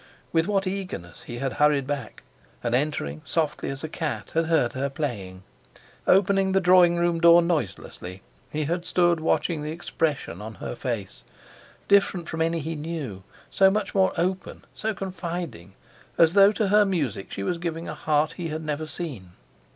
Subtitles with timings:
[0.33, 2.23] With what eagerness he had hurried back;
[2.63, 5.43] and, entering softly as a cat, had heard her playing.
[6.07, 11.23] Opening the drawing room door noiselessly, he had stood watching the expression on her face,
[11.87, 15.75] different from any he knew, so much more open, so confiding,
[16.17, 19.33] as though to her music she was giving a heart he had never seen.